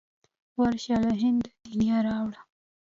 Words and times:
ورشه 0.59 0.95
له 1.03 1.11
هنده 1.21 1.49
د 1.63 1.67
نیا 1.79 1.97
را 2.05 2.15
وړه. 2.25 2.41